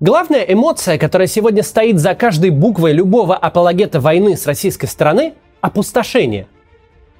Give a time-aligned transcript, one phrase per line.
[0.00, 6.46] Главная эмоция, которая сегодня стоит за каждой буквой любого апологета войны с российской стороны– опустошение.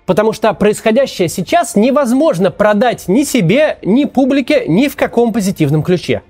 [0.06, 6.22] Потому что происходящее сейчас невозможно продать ни себе, ни публике, ни в каком позитивном ключе.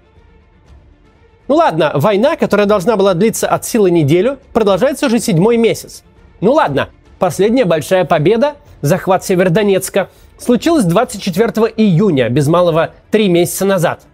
[1.49, 6.03] Ну ладно, война, которая должна была длиться от силы неделю, продолжается уже седьмой месяц.
[6.41, 6.89] Ну ладно,
[7.19, 10.09] последняя большая победа, захват Северодонецка,
[10.39, 14.01] случилась 24 июня, без малого три месяца назад–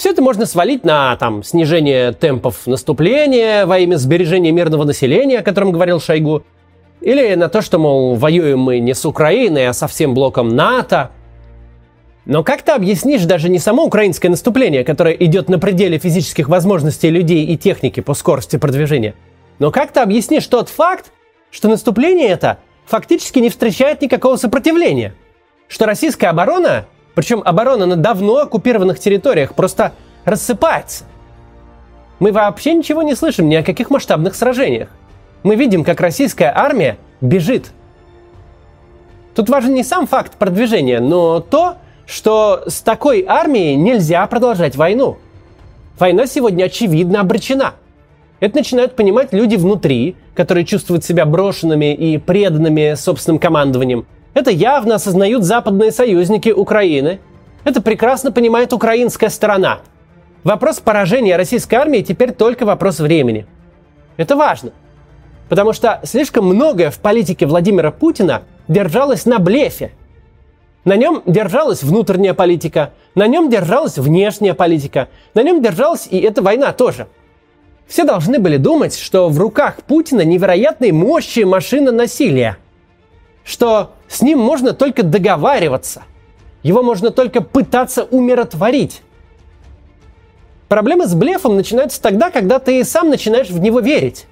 [0.00, 5.42] все это можно свалить на там, снижение темпов наступления во имя сбережения мирного населения, о
[5.42, 6.42] котором говорил Шойгу,
[7.02, 11.10] или на то, что, мол, воюем мы не с Украиной, а со всем блоком НАТО.
[12.24, 17.10] Но как ты объяснишь даже не само украинское наступление, которое идет на пределе физических возможностей
[17.10, 19.14] людей и техники по скорости продвижения,
[19.58, 21.12] но как ты объяснишь тот факт,
[21.50, 25.12] что наступление это фактически не встречает никакого сопротивления?
[25.68, 29.92] Что российская оборона причем оборона на давно оккупированных территориях просто
[30.24, 31.04] рассыпается.
[32.18, 34.88] Мы вообще ничего не слышим ни о каких масштабных сражениях.
[35.42, 37.72] Мы видим, как российская армия бежит.
[39.34, 41.76] Тут важен не сам факт продвижения, но то,
[42.06, 45.16] что с такой армией нельзя продолжать войну.
[45.98, 47.74] Война сегодня очевидно обречена.
[48.40, 54.96] Это начинают понимать люди внутри, которые чувствуют себя брошенными и преданными собственным командованием– это явно
[54.96, 57.20] осознают западные союзники Украины.
[57.64, 59.80] Это прекрасно понимает украинская сторона.
[60.44, 63.46] Вопрос поражения российской армии теперь только вопрос времени.
[64.16, 64.72] Это важно.
[65.48, 69.92] Потому что слишком многое в политике Владимира Путина держалось на блефе.
[70.84, 76.40] На нем держалась внутренняя политика, на нем держалась внешняя политика, на нем держалась и эта
[76.40, 77.08] война тоже.
[77.86, 82.56] Все должны были думать, что в руках Путина невероятной мощи машина насилия–
[83.50, 86.04] что с ним можно только договариваться.
[86.62, 89.02] Его можно только пытаться умиротворить.
[90.68, 94.26] Проблемы с блефом начинаются тогда, когда ты сам начинаешь в него верить.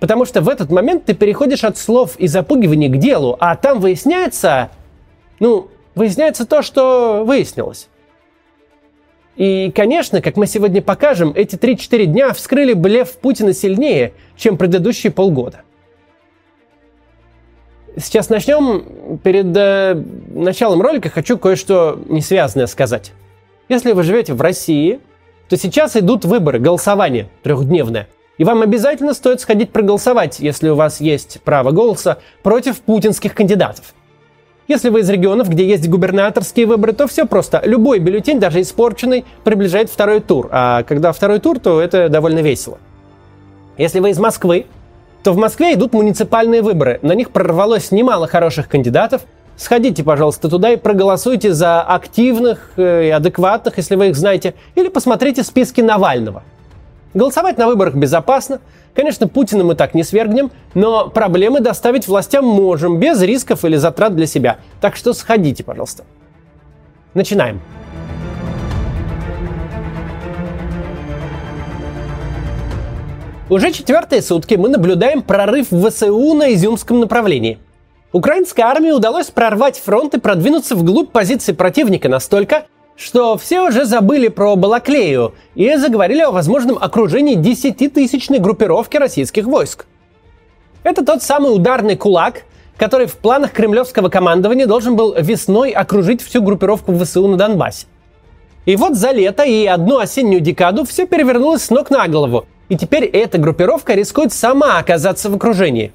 [0.00, 3.80] Потому что в этот момент ты переходишь от слов и запугиваний к делу, а там
[3.80, 4.70] выясняется,
[5.38, 7.88] ну, выясняется то, что выяснилось.
[9.36, 15.12] И, конечно, как мы сегодня покажем, эти 3-4 дня вскрыли блеф Путина сильнее, чем предыдущие
[15.12, 15.62] полгода.
[18.00, 19.18] Сейчас начнем.
[19.22, 23.12] Перед э, началом ролика хочу кое-что несвязанное сказать.
[23.68, 25.00] Если вы живете в России,
[25.48, 28.08] то сейчас идут выборы, голосование трехдневное.
[28.36, 33.94] И вам обязательно стоит сходить проголосовать, если у вас есть право голоса, против путинских кандидатов.
[34.68, 37.62] Если вы из регионов, где есть губернаторские выборы, то все просто.
[37.64, 40.48] Любой бюллетень, даже испорченный, приближает второй тур.
[40.52, 42.78] А когда второй тур, то это довольно весело.
[43.76, 44.66] Если вы из Москвы,
[45.22, 46.98] то в Москве идут муниципальные выборы.
[47.02, 49.22] На них прорвалось немало хороших кандидатов.
[49.56, 54.88] Сходите, пожалуйста, туда и проголосуйте за активных э, и адекватных, если вы их знаете, или
[54.88, 56.44] посмотрите списки Навального.
[57.12, 58.60] Голосовать на выборах безопасно.
[58.94, 64.14] Конечно, Путина мы так не свергнем, но проблемы доставить властям можем, без рисков или затрат
[64.14, 64.58] для себя.
[64.80, 66.04] Так что сходите, пожалуйста.
[67.14, 67.60] Начинаем.
[73.50, 77.58] Уже четвертые сутки мы наблюдаем прорыв ВСУ на Изюмском направлении.
[78.12, 84.28] Украинской армии удалось прорвать фронт и продвинуться вглубь позиций противника настолько, что все уже забыли
[84.28, 89.86] про Балаклею и заговорили о возможном окружении 10-тысячной группировки российских войск.
[90.82, 92.42] Это тот самый ударный кулак,
[92.76, 97.86] который в планах кремлевского командования должен был весной окружить всю группировку ВСУ на Донбассе.
[98.66, 102.76] И вот за лето и одну осеннюю декаду все перевернулось с ног на голову– и
[102.76, 105.92] теперь эта группировка рискует сама оказаться в окружении.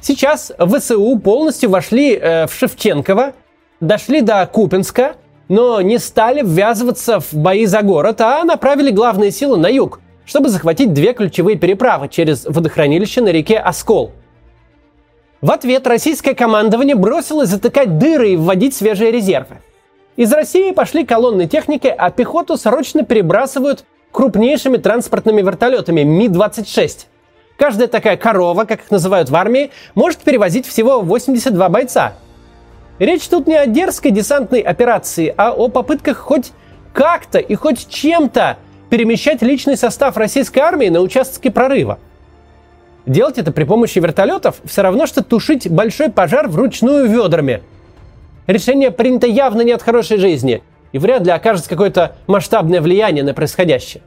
[0.00, 3.34] Сейчас ВСУ полностью вошли э, в Шевченково,
[3.80, 5.16] дошли до Купинска,
[5.48, 10.48] но не стали ввязываться в бои за город, а направили главные силы на юг, чтобы
[10.48, 14.12] захватить две ключевые переправы через водохранилище на реке Оскол.
[15.42, 19.56] В ответ российское командование бросилось затыкать дыры и вводить свежие резервы.
[20.16, 27.06] Из России пошли колонны техники, а пехоту срочно перебрасывают крупнейшими транспортными вертолетами Ми-26.
[27.56, 32.14] Каждая такая корова, как их называют в армии, может перевозить всего 82 бойца.
[32.98, 36.52] Речь тут не о дерзкой десантной операции, а о попытках хоть
[36.92, 38.58] как-то и хоть чем-то
[38.88, 41.98] перемещать личный состав российской армии на участке прорыва.
[43.06, 47.62] Делать это при помощи вертолетов все равно, что тушить большой пожар вручную ведрами.
[48.46, 53.34] Решение принято явно не от хорошей жизни и вряд ли окажет какое-то масштабное влияние на
[53.34, 54.02] происходящее.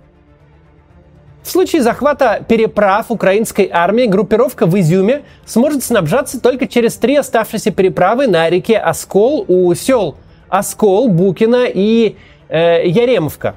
[1.43, 7.71] В случае захвата переправ украинской армии группировка в Изюме сможет снабжаться только через три оставшиеся
[7.71, 10.15] переправы на реке Оскол у сел
[10.47, 12.15] Оскол, Букина и
[12.47, 13.55] э, Яремовка.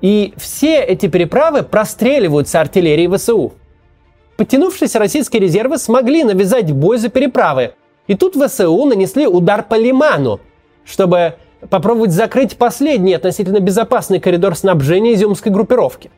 [0.00, 3.54] И все эти переправы простреливаются артиллерией ВСУ.
[4.36, 7.74] Подтянувшиеся российские резервы смогли навязать бой за переправы.
[8.08, 10.40] И тут ВСУ нанесли удар по Лиману,
[10.84, 11.36] чтобы
[11.70, 16.10] попробовать закрыть последний относительно безопасный коридор снабжения изюмской группировки.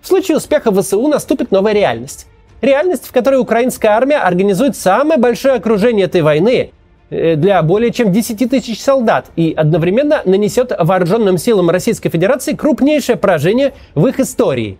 [0.00, 2.26] В случае успеха ВСУ наступит новая реальность.
[2.60, 6.72] Реальность, в которой украинская армия организует самое большое окружение этой войны
[7.10, 13.16] э, для более чем 10 тысяч солдат и одновременно нанесет вооруженным силам Российской Федерации крупнейшее
[13.16, 14.78] поражение в их истории.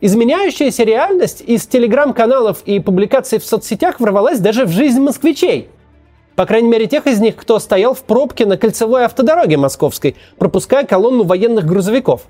[0.00, 5.68] Изменяющаяся реальность из телеграм-каналов и публикаций в соцсетях ворвалась даже в жизнь москвичей.
[6.36, 10.84] По крайней мере, тех из них, кто стоял в пробке на кольцевой автодороге московской, пропуская
[10.84, 12.22] колонну военных грузовиков.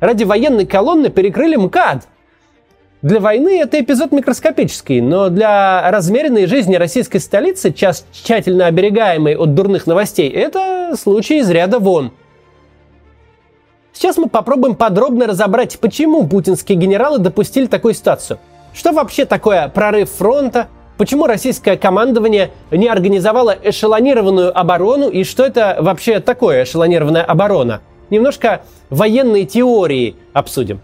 [0.00, 2.08] Ради военной колонны перекрыли МКАД.
[3.02, 9.86] Для войны это эпизод микроскопический, но для размеренной жизни российской столицы, тщательно оберегаемой от дурных
[9.86, 12.12] новостей, это случай из ряда вон–
[13.96, 18.38] Сейчас мы попробуем подробно разобрать, почему путинские генералы допустили такую ситуацию.
[18.74, 25.76] Что вообще такое прорыв фронта, почему российское командование не организовало эшелонированную оборону и что это
[25.80, 27.80] вообще такое эшелонированная оборона.
[28.10, 30.80] Немножко военные теории обсудим.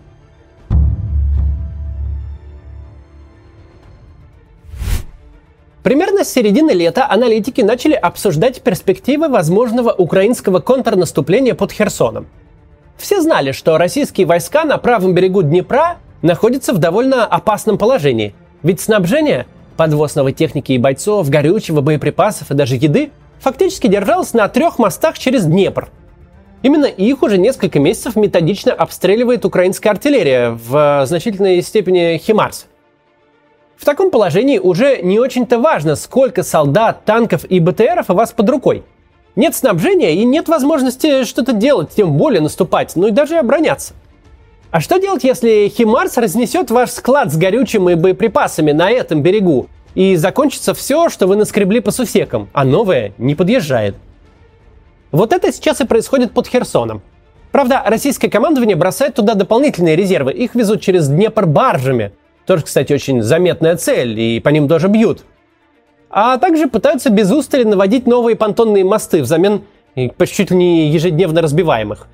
[5.82, 12.26] Примерно с середины лета аналитики начали обсуждать перспективы возможного украинского контрнаступления под Херсоном–
[13.02, 18.32] все знали, что российские войска на правом берегу Днепра находятся в довольно опасном положении.
[18.62, 23.10] Ведь снабжение подвоз новой техники и бойцов, горючего, боеприпасов и даже еды
[23.40, 25.90] фактически держалось на трех мостах через Днепр.
[26.62, 32.66] Именно их уже несколько месяцев методично обстреливает украинская артиллерия, в значительной степени Химарс.
[33.76, 38.48] В таком положении уже не очень-то важно, сколько солдат, танков и БТРов у вас под
[38.48, 38.84] рукой.
[39.34, 43.94] Нет снабжения и нет возможности что-то делать, тем более наступать, ну и даже обороняться.
[44.72, 49.68] А что делать, если Химарс разнесет ваш склад с горючим и боеприпасами на этом берегу,
[49.94, 53.94] и закончится все, что вы наскребли по сусекам, а новое не подъезжает?
[55.12, 57.02] Вот это сейчас и происходит под Херсоном.
[57.52, 60.32] Правда, российское командование бросает туда дополнительные резервы.
[60.32, 62.12] Их везут через Днепр баржами.
[62.46, 65.22] Тоже, кстати, очень заметная цель, и по ним тоже бьют
[66.12, 69.62] а также пытаются без устали наводить новые понтонные мосты взамен
[70.18, 72.06] почти ли не ежедневно разбиваемых.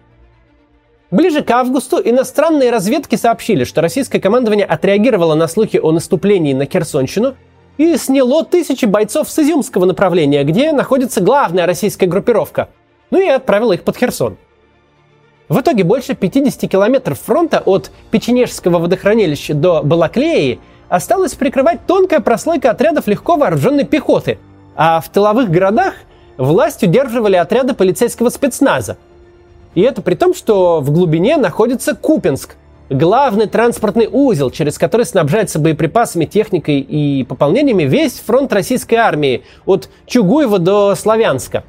[1.11, 6.67] Ближе к августу иностранные разведки сообщили, что российское командование отреагировало на слухи о наступлении на
[6.67, 7.35] Херсонщину
[7.79, 12.69] и сняло тысячи бойцов с Изюмского направления, где находится главная российская группировка,
[13.11, 14.37] ну и отправило их под Херсон.
[15.49, 22.71] В итоге больше 50 километров фронта от Печенежского водохранилища до Балаклеи– осталось прикрывать тонкая прослойка
[22.71, 24.39] отрядов легко вооруженной пехоты,
[24.75, 25.95] а в тыловых городах
[26.37, 28.97] власть удерживали отряды полицейского спецназа.
[29.79, 32.57] И это при том, что в глубине находится Купинск,
[32.91, 39.89] главный транспортный узел, через который снабжается боеприпасами, техникой и пополнениями весь фронт российской армии от
[40.05, 41.63] Чугуева до Славянска.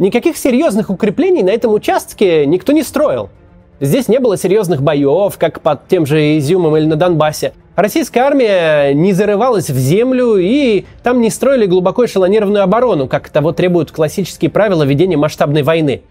[0.00, 3.30] Никаких серьезных укреплений на этом участке никто не строил.
[3.78, 7.52] Здесь не было серьезных боев, как под тем же Изюмом или на Донбассе.
[7.76, 13.52] Российская армия не зарывалась в землю и там не строили глубоко эшелонированную оборону, как того
[13.52, 16.02] требуют классические правила ведения масштабной войны.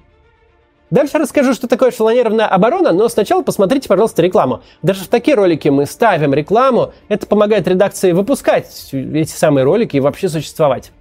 [0.90, 4.62] Дальше расскажу, что такое эшелонированная оборона, но сначала посмотрите, пожалуйста, рекламу.
[4.82, 6.94] Даже в такие ролики мы ставим рекламу.
[7.08, 10.92] Это помогает редакции выпускать эти самые ролики и вообще существовать.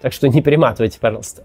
[0.00, 1.44] Так что не перематывайте, пожалуйста.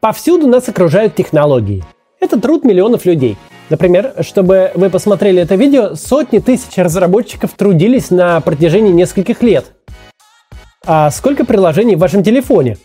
[0.00, 1.84] Повсюду нас окружают технологии.
[2.20, 3.36] Это труд миллионов людей–
[3.70, 9.66] Например, чтобы вы посмотрели это видео, сотни тысяч разработчиков трудились на протяжении нескольких лет.
[10.86, 12.78] А сколько приложений в вашем телефоне?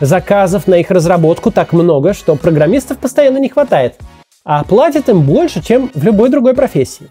[0.00, 3.94] Заказов на их разработку так много, что программистов постоянно не хватает.
[4.44, 7.10] А платят им больше, чем в любой другой профессии.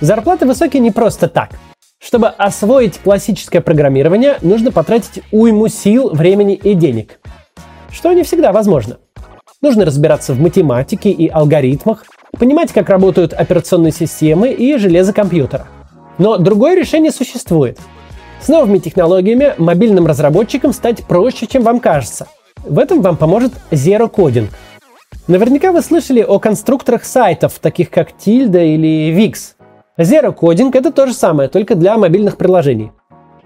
[0.00, 1.50] Зарплаты высокие не просто так.
[2.00, 7.20] Чтобы освоить классическое программирование, нужно потратить уйму сил, времени и денег.
[7.90, 8.98] Что не всегда возможно.
[9.62, 12.04] Нужно разбираться в математике и алгоритмах,
[12.38, 15.68] понимать, как работают операционные системы и железо компьютера.
[16.18, 17.78] Но другое решение существует.
[18.44, 22.28] С новыми технологиями мобильным разработчикам стать проще, чем вам кажется.
[22.62, 24.48] В этом вам поможет Zero Coding.
[25.28, 29.54] Наверняка вы слышали о конструкторах сайтов, таких как Tilda или Wix.
[29.98, 32.92] Zero Coding— это то же самое, только для мобильных приложений.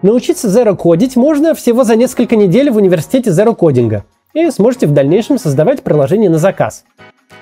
[0.03, 4.03] Научиться Zero кодить можно всего за несколько недель в университете Zero Coding,
[4.35, 6.83] и сможете в дальнейшем создавать приложение на заказ.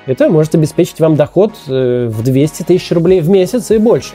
[0.04, 4.12] Это может обеспечить вам доход э, в 200 тысяч рублей в месяц и больше.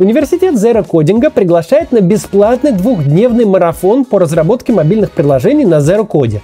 [0.00, 6.40] Университет Zero Coding приглашает на бесплатный двухдневный марафон по разработке мобильных приложений на Zero Code.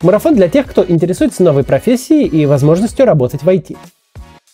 [0.00, 3.76] Марафон для тех, кто интересуется новой профессией и возможностью работать в IT.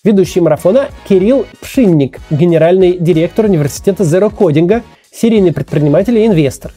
[0.02, 4.82] Ведущий марафона Кирилл Пшинник, генеральный директор университета Zero Coding,
[5.12, 6.72] серийный предприниматель и инвестор.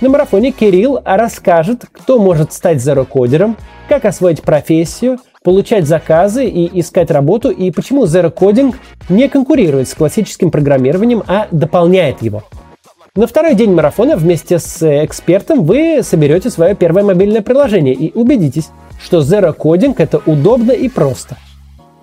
[0.00, 3.56] На марафоне Кирилл расскажет, кто может стать зерокодером,
[3.88, 8.74] как освоить профессию, получать заказы и искать работу, и почему Zero Coding
[9.08, 12.42] не конкурирует с классическим программированием, а дополняет его–
[13.14, 18.68] на второй день марафона вместе с экспертом вы соберете свое первое мобильное приложение и убедитесь,
[19.02, 21.38] что Zero Coding это удобно и просто.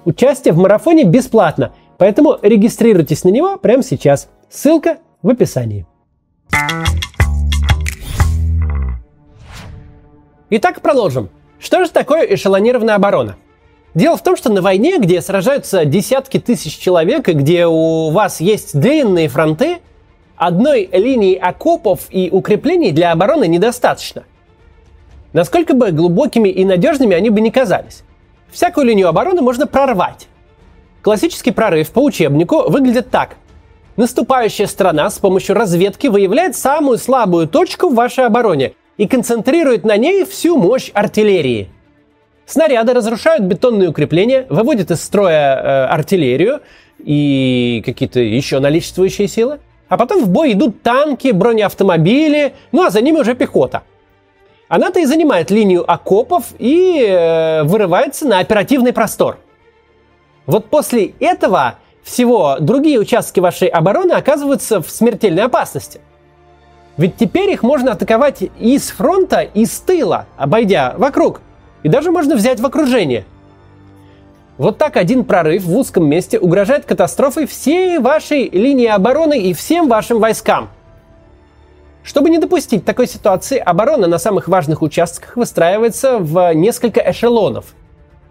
[0.05, 4.27] Участие в марафоне бесплатно, поэтому регистрируйтесь на него прямо сейчас.
[4.49, 5.85] Ссылка в описании.
[10.49, 11.29] Итак, продолжим.
[11.63, 13.37] Что же такое эшелонированная оборона?
[13.95, 18.41] Дело в том, что на войне, где сражаются десятки тысяч человек, и где у вас
[18.41, 19.77] есть длинные фронты,
[20.35, 24.25] одной линии окопов и укреплений для обороны недостаточно.
[25.31, 28.03] Насколько бы глубокими и надежными они бы не казались.
[28.51, 30.27] Всякую линию обороны можно прорвать.
[31.01, 33.37] Классический прорыв по учебнику выглядит так.
[33.95, 39.97] Наступающая страна с помощью разведки выявляет самую слабую точку в вашей обороне и концентрирует на
[39.97, 41.69] ней всю мощь артиллерии.
[42.45, 46.61] Снаряды разрушают бетонные укрепления, выводят из строя э, артиллерию
[46.99, 49.59] и какие-то еще наличествующие силы–
[49.93, 53.83] а потом в бой идут танки, бронеавтомобили, ну а за ними уже пехота.
[54.67, 59.37] Она-то и занимает линию окопов и э, вырывается на оперативный простор.
[60.47, 66.01] Вот после этого всего другие участки вашей обороны оказываются в смертельной опасности.
[66.97, 71.41] Ведь теперь их можно атаковать и с фронта, и с тыла, обойдя вокруг.
[71.81, 73.25] И даже можно взять в окружение–
[74.57, 79.89] вот так один прорыв в узком месте угрожает катастрофой всей вашей линии обороны и всем
[79.89, 80.69] вашим войскам.
[82.03, 87.73] Чтобы не допустить такой ситуации, оборона на самых важных участках выстраивается в несколько эшелонов.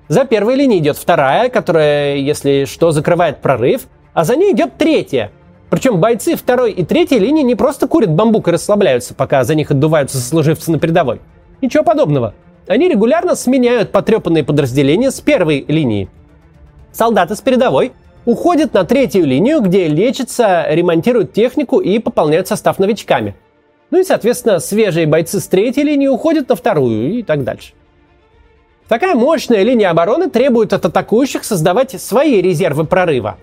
[0.09, 5.33] За первой линией идет вторая, которая, если что, закрывает прорыв, а за ней идет третья.
[5.73, 9.71] Причем бойцы второй и третьей линии не просто курят бамбук и расслабляются, пока за них
[9.71, 11.23] отдуваются сослуживцы на передовой.
[11.63, 12.35] Ничего подобного.
[12.67, 16.11] Они регулярно сменяют потрепанные подразделения с первой линии.
[16.93, 17.93] Солдаты с передовой
[18.27, 23.35] уходят на третью линию, где лечатся, ремонтируют технику и пополняют состав новичками.
[23.91, 27.73] Ну и, соответственно, свежие бойцы с третьей линии уходят на вторую и так дальше.
[28.89, 33.39] Такая мощная линия обороны требует от атакующих создавать свои резервы прорыва.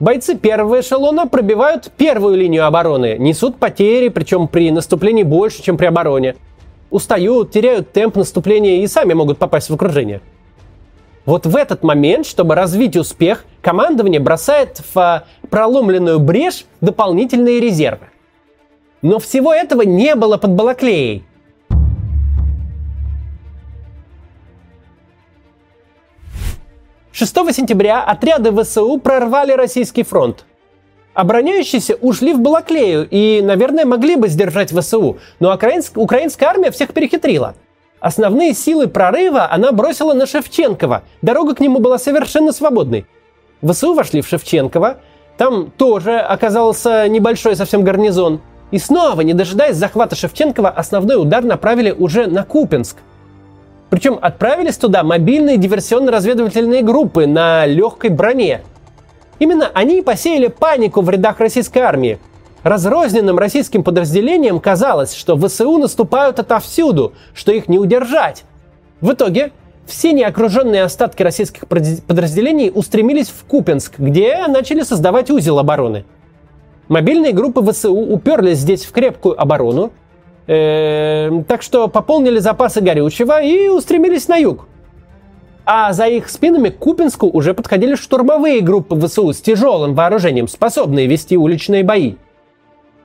[0.00, 5.86] Бойцы первого эшелона пробивают первую линию обороны, несут потери, причем при наступлении больше, чем при
[5.86, 6.36] обороне–
[6.90, 10.20] устают, теряют темп наступления и сами могут попасть в окружение.
[11.26, 18.06] Вот в этот момент, чтобы развить успех, командование бросает в а, проломленную брешь дополнительные резервы.
[19.02, 21.24] Но всего этого не было под Балаклеей.
[27.18, 30.44] Шестого сентября отряды ВСУ прорвали российский фронт.
[31.14, 36.94] Обороняющиеся ушли в Балаклею и, наверное, могли бы сдержать ВСУ, но украинск, украинская армия всех
[36.94, 37.56] перехитрила.
[37.98, 41.02] Основные силы прорыва она бросила на Шевченкова.
[41.20, 43.04] Дорога к нему была совершенно свободной.
[43.68, 44.98] ВСУ вошли в Шевченково.
[45.38, 48.40] Там тоже оказался небольшой совсем гарнизон.
[48.70, 52.98] И снова, не дожидаясь захвата Шевченкова, основной удар направили уже на Купинск.
[53.90, 58.62] Причем отправились туда мобильные диверсионно-разведывательные группы на легкой броне–
[59.38, 62.18] Именно они посеяли панику в рядах российской армии.
[62.64, 68.44] Разрозненным российским подразделениям казалось, что ВСУ наступают отовсюду, что их не удержать.
[69.00, 69.52] В итоге
[69.86, 76.04] все неокруженные остатки российских подразделений устремились в Купенск, где начали создавать узел обороны.
[76.88, 79.92] Мобильные группы ВСУ уперлись здесь в крепкую оборону,
[80.48, 84.66] так что пополнили запасы горючего и устремились на юг
[85.70, 91.06] а за их спинами к Купинску уже подходили штурмовые группы ВСУ с тяжелым вооружением, способные
[91.06, 92.14] вести уличные бои.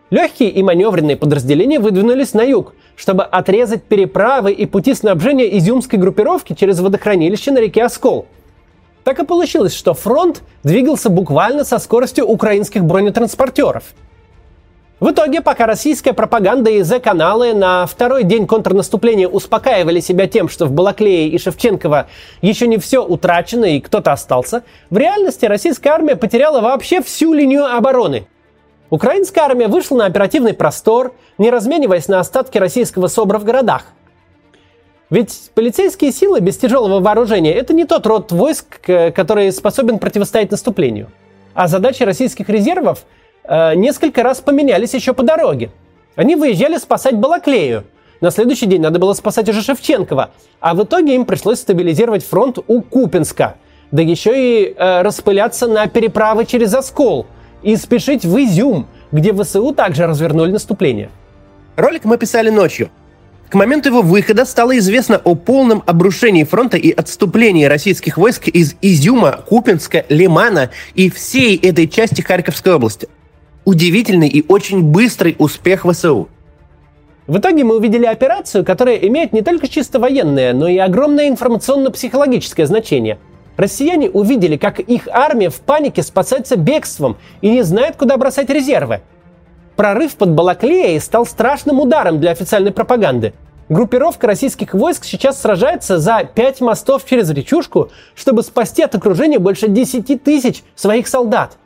[0.09, 6.53] Легкие и маневренные подразделения выдвинулись на юг, чтобы отрезать переправы и пути снабжения изюмской группировки
[6.53, 8.27] через водохранилище на реке Оскол.
[9.03, 13.83] Так и получилось, что фронт двигался буквально со скоростью украинских бронетранспортеров–
[15.03, 20.65] в итоге, пока российская пропаганда и З-каналы на второй день контрнаступления успокаивали себя тем, что
[20.65, 22.07] в Балаклее и Шевченково
[22.41, 27.65] еще не все утрачено и кто-то остался, в реальности российская армия потеряла вообще всю линию
[27.65, 28.27] обороны.
[28.89, 33.87] Украинская армия вышла на оперативный простор, не размениваясь на остатки российского СОБРа в городах.
[35.09, 41.11] Ведь полицейские силы без тяжелого вооружения– это не тот род войск, который способен противостоять наступлению.
[41.53, 43.03] А задачи российских резервов–
[43.45, 45.71] Э, несколько раз поменялись еще по дороге.
[46.15, 47.85] Они выезжали спасать Балаклею,
[48.21, 50.31] На следующий день надо было спасать уже Шевченкова.
[50.61, 53.55] А в итоге им пришлось стабилизировать фронт у Купинска.
[53.91, 57.25] Да еще и э, распыляться на переправы через Оскол.
[57.63, 61.09] И спешить в Изюм, где ВСУ также развернули наступление.
[61.75, 62.89] Ролик мы писали ночью.
[63.49, 68.75] К моменту его выхода стало известно о полном обрушении фронта и отступлении российских войск из
[68.81, 73.07] Изюма, Купинска, Лимана и всей этой части Харьковской области.
[73.65, 76.27] Удивительный и очень быстрый успех ВСУ.
[77.27, 82.65] В итоге мы увидели операцию, которая имеет не только чисто военное, но и огромное информационно-психологическое
[82.65, 83.19] значение.
[83.55, 88.99] Россияне увидели, как их армия в панике спасается бегством и не знает, куда бросать резервы.
[89.77, 93.33] Прорыв под Балаклеей стал страшным ударом для официальной пропаганды.
[93.69, 99.69] Группировка российских войск сейчас сражается за пять мостов через речушку, чтобы спасти от окружения больше
[99.69, 101.57] 10 тысяч своих солдат.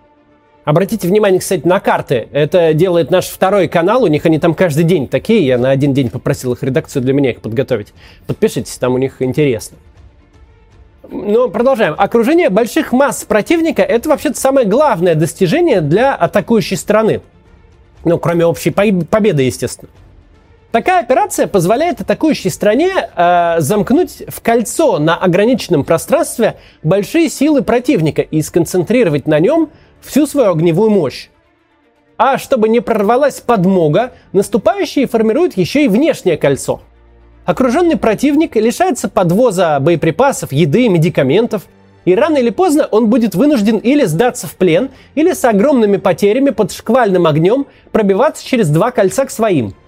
[0.67, 2.27] Обратите внимание, кстати, на карты.
[2.33, 4.03] Это делает наш второй канал.
[4.03, 5.47] У них они там каждый день такие.
[5.47, 7.93] Я на один день попросил их редакцию для меня их подготовить.
[8.25, 9.77] Подпишитесь, там у них интересно.
[11.09, 11.95] Но продолжаем.
[11.97, 17.21] Окружение больших масс противника– это вообще-то самое главное достижение для атакующей страны.
[18.03, 19.89] Ну, кроме общей победы, естественно.
[20.74, 28.21] Такая операция позволяет атакующей стране э, замкнуть в кольцо на ограниченном пространстве большие силы противника
[28.21, 29.69] и сконцентрировать на нем
[30.08, 31.30] всю свою огневую мощь.
[32.18, 36.82] А чтобы не прорвалась подмога, наступающие формируют еще и внешнее кольцо.
[37.46, 41.68] Окруженный противник лишается подвоза боеприпасов, еды, медикаментов,
[42.06, 46.50] и рано или поздно он будет вынужден или сдаться в плен, или с огромными потерями
[46.50, 49.76] под шквальным огнем пробиваться через два кольца к своим–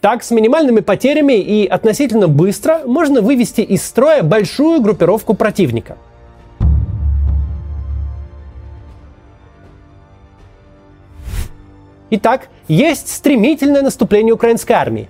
[0.00, 5.98] так, с минимальными потерями и относительно быстро можно вывести из строя большую группировку противника.
[12.10, 15.08] Итак, есть стремительное наступление украинской армии.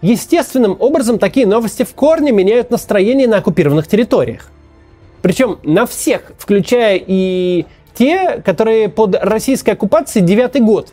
[0.00, 4.50] Естественным образом такие новости в корне меняют настроение на оккупированных территориях.
[5.22, 10.92] Причем на всех, включая и те, которые под российской оккупацией девятый год,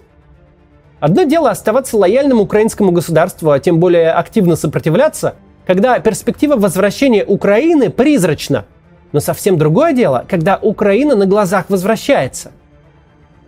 [1.00, 5.36] Одно дело оставаться лояльным украинскому государству, а тем более активно сопротивляться,
[5.68, 8.66] когда перспектива возвращения Украины призрачна.
[9.12, 12.52] Но совсем другое дело, когда Украина на глазах возвращается.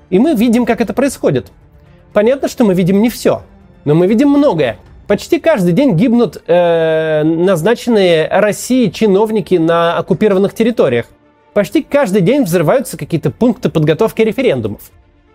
[0.10, 1.52] И мы видим, как это происходит.
[2.18, 3.44] Понятно, что мы видим не все,
[3.86, 4.80] но мы видим многое.
[5.06, 11.06] Почти каждый день гибнут э, назначенные России чиновники на оккупированных территориях.
[11.54, 14.90] Почти каждый день взрываются какие-то пункты подготовки референдумов.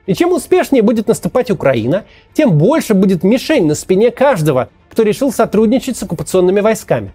[0.06, 2.02] И чем успешнее будет наступать Украина,
[2.34, 7.12] тем больше будет мишень на спине каждого, кто решил сотрудничать с оккупационными войсками.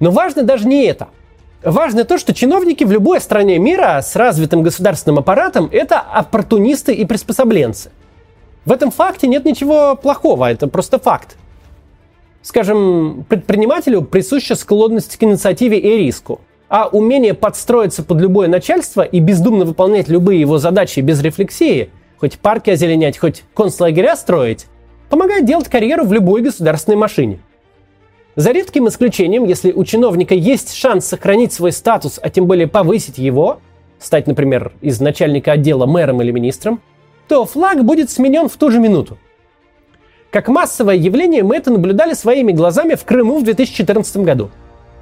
[0.00, 1.10] Но важно даже не это.
[1.62, 7.04] Важно то, что чиновники в любой стране мира с развитым государственным аппаратом– это оппортунисты и
[7.04, 7.92] приспособленцы.
[8.64, 11.36] В этом факте нет ничего плохого, это просто факт.
[12.42, 19.20] Скажем, предпринимателю присуща склонность к инициативе и риску, а умение подстроиться под любое начальство и
[19.20, 24.66] бездумно выполнять любые его задачи без рефлексии хоть парки озеленять, хоть концлагеря строить,
[25.08, 27.40] помогает делать карьеру в любой государственной машине.
[28.36, 33.18] За редким исключением, если у чиновника есть шанс сохранить свой статус, а тем более повысить
[33.18, 33.60] его,
[33.98, 36.80] стать, например, из начальника отдела мэром или министром,
[37.30, 39.16] то флаг будет сменен в ту же минуту.
[40.30, 44.50] Как массовое явление мы это наблюдали своими глазами в Крыму в 2014 году.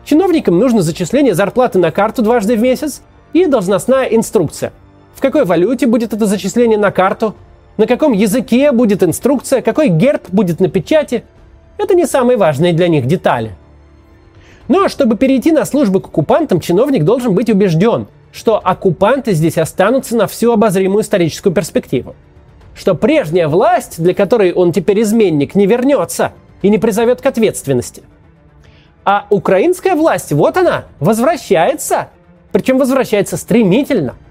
[0.04, 4.72] Чиновникам нужно зачисление зарплаты на карту дважды в месяц и должностная инструкция–
[5.18, 7.34] в какой валюте будет это зачисление на карту,
[7.76, 11.24] на каком языке будет инструкция, какой герб будет на печати.
[11.76, 13.50] Это не самые важные для них детали.
[14.68, 20.16] Но чтобы перейти на службу к оккупантам, чиновник должен быть убежден, что оккупанты здесь останутся
[20.16, 22.14] на всю обозримую историческую перспективу.
[22.74, 28.02] Что прежняя власть, для которой он теперь изменник, не вернется и не призовет к ответственности.
[29.04, 32.10] А украинская власть, вот она, возвращается.
[32.52, 34.14] Причем возвращается стремительно–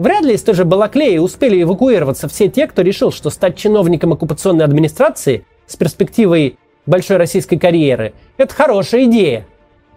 [0.00, 4.14] Вряд ли из той же Балаклеи успели эвакуироваться все те, кто решил, что стать чиновником
[4.14, 9.46] оккупационной администрации с перспективой большой российской карьеры– это хорошая идея.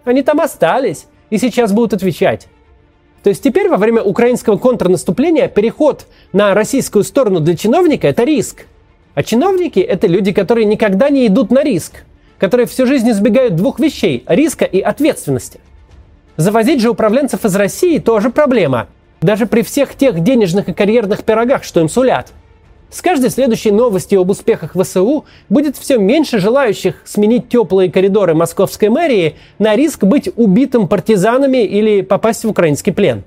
[0.04, 2.48] Они там остались и сейчас будут отвечать.
[3.24, 8.66] То есть теперь во время украинского контрнаступления переход на российскую сторону для чиновника– это риск.
[9.16, 12.04] А чиновники– это люди, которые никогда не идут на риск,
[12.38, 15.60] которые всю жизнь избегают двух вещей– риска и ответственности.
[16.36, 18.88] Завозить же управленцев из России тоже проблема–
[19.24, 22.34] даже при всех тех денежных и карьерных пирогах, что им сулят.
[22.94, 28.90] С каждой следующей новостью об успехах ВСУ будет все меньше желающих сменить теплые коридоры московской
[28.90, 33.24] мэрии на риск быть убитым партизанами или попасть в украинский плен.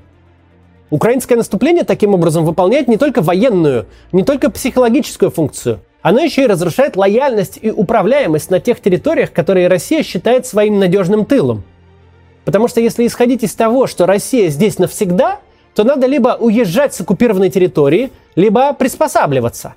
[0.91, 5.81] Украинское наступление таким образом выполняет не только военную, не только психологическую функцию.
[6.01, 11.25] Оно еще и разрушает лояльность и управляемость на тех территориях, которые Россия считает своим надежным
[11.25, 11.65] тылом.
[12.45, 15.41] Потому что если исходить из того, что Россия здесь навсегда,
[15.77, 19.75] то надо либо уезжать с оккупированной территории, либо приспосабливаться.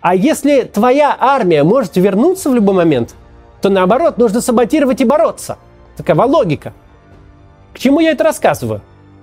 [0.00, 3.16] А если твоя армия может вернуться в любой момент,
[3.60, 5.58] то наоборот, нужно саботировать и бороться.
[5.96, 6.72] Такова логика.
[7.74, 8.80] К чему я это рассказываю?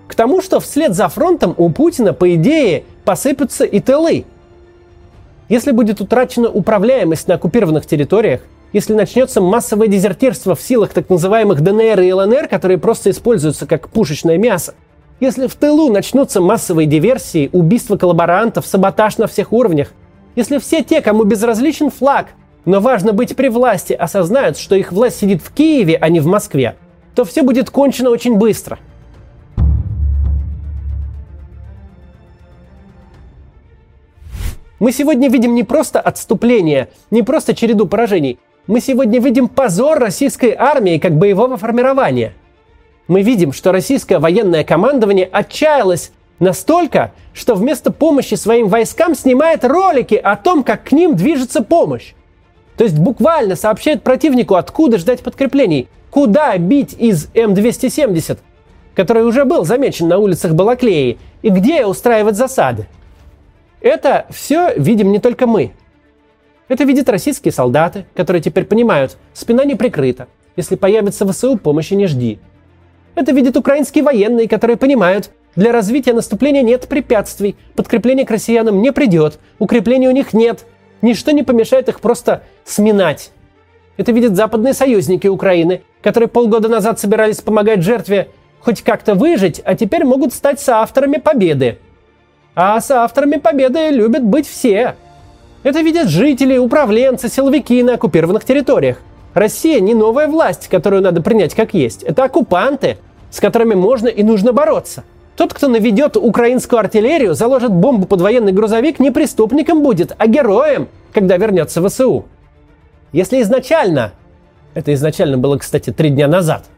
[0.10, 4.26] К тому, что вслед за фронтом у Путина, по идее, посыпятся и тылы.
[5.48, 8.42] Если будет утрачена управляемость на оккупированных территориях,
[8.74, 13.88] если начнется массовое дезертирство в силах так называемых ДНР и ЛНР, которые просто используются как
[13.88, 14.74] пушечное мясо,
[15.20, 19.94] если в тылу начнутся массовые диверсии, убийства коллаборантов, саботаж на всех уровнях,
[20.36, 22.28] если все те, кому безразличен флаг,
[22.66, 26.28] но важно быть при власти, осознают, что их власть сидит в Киеве, а не в
[26.28, 26.76] Москве,
[27.16, 28.78] то все будет кончено очень быстро.
[34.80, 38.38] Мы сегодня видим не просто отступление, не просто череду поражений.
[38.68, 42.34] Мы сегодня видим позор российской армии как боевого формирования.
[43.08, 50.16] Мы видим, что российское военное командование отчаялось настолько, что вместо помощи своим войскам снимает ролики
[50.16, 52.14] о том, как к ним движется помощь.
[52.76, 58.40] То есть буквально сообщает противнику, откуда ждать подкреплений, куда бить из М270,
[58.94, 62.88] который уже был замечен на улицах Балаклеи, и где устраивать засады.
[63.82, 65.72] Это все видим не только мы.
[66.68, 70.28] Это видят российские солдаты, которые теперь понимают, спина не прикрыта.
[70.56, 72.40] Если появится ВСУ, помощи не жди.
[73.18, 78.92] Это видят украинские военные, которые понимают, для развития наступления нет препятствий, подкрепление к россиянам не
[78.92, 80.68] придет, укреплений у них нет,
[81.02, 83.32] ничто не помешает их просто сминать.
[83.98, 89.74] Это видят западные союзники Украины, которые полгода назад собирались помогать жертве хоть как-то выжить, а
[89.74, 91.80] теперь могут стать соавторами победы.
[92.54, 94.96] А соавторами победы любят быть все.
[95.64, 99.02] Это видят жители, управленцы, силовики на оккупированных территориях.
[99.38, 102.02] Россия не новая власть, которую надо принять как есть.
[102.02, 102.98] Это оккупанты,
[103.30, 105.04] с которыми можно и нужно бороться.
[105.36, 110.88] Тот, кто наведет украинскую артиллерию, заложит бомбу под военный грузовик, не преступником будет, а героем,
[111.14, 112.26] когда вернется ВСУ.
[113.12, 114.12] Если изначально,
[114.74, 116.66] это изначально было, кстати, три дня назад–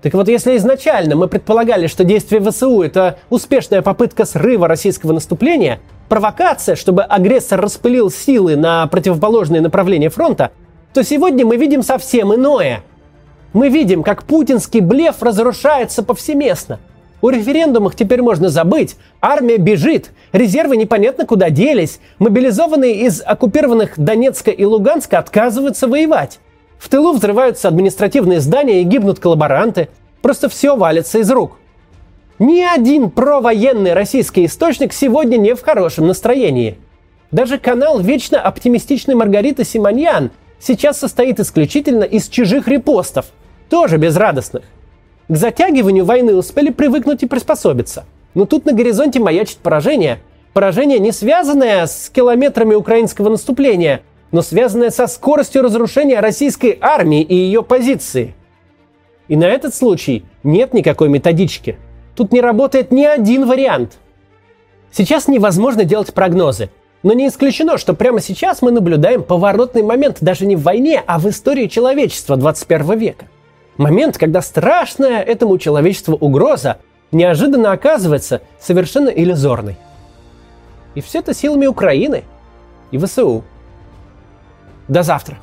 [0.00, 5.80] так вот, если изначально мы предполагали, что действие ВСУ– это успешная попытка срыва российского наступления,
[6.08, 10.52] провокация, чтобы агрессор распылил силы на противоположные направления фронта,
[10.94, 12.82] то сегодня мы видим совсем иное.
[13.52, 16.80] Мы видим, как путинский блеф разрушается повсеместно.
[17.20, 18.96] О референдумах теперь можно забыть.
[19.20, 26.38] Армия бежит, резервы непонятно куда делись, мобилизованные из оккупированных Донецка и Луганска отказываются воевать.
[26.78, 29.88] В тылу взрываются административные здания и гибнут коллаборанты.
[30.22, 31.58] Просто все валится из рук.
[32.38, 36.78] Ни один провоенный российский источник сегодня не в хорошем настроении.
[37.32, 43.26] Даже канал вечно оптимистичной Маргариты Симоньян сейчас состоит исключительно из чужих репостов,
[43.68, 44.64] тоже безрадостных.
[45.28, 48.04] К затягиванию войны успели привыкнуть и приспособиться.
[48.34, 50.20] Но тут на горизонте маячит поражение.
[50.54, 57.34] Поражение, не связанное с километрами украинского наступления, но связанная со скоростью разрушения российской армии и
[57.34, 58.34] ее позиции.
[59.28, 61.76] И на этот случай нет никакой методички.
[62.14, 63.98] Тут не работает ни один вариант.
[64.90, 66.70] Сейчас невозможно делать прогнозы,
[67.02, 71.18] но не исключено, что прямо сейчас мы наблюдаем поворотный момент даже не в войне, а
[71.18, 73.26] в истории человечества 21 века.
[73.76, 76.78] Момент, когда страшная этому человечеству угроза
[77.12, 79.76] неожиданно оказывается совершенно иллюзорной.
[80.94, 82.24] И все это силами Украины
[82.90, 83.44] и ВСУ.
[84.88, 85.38] До завтра!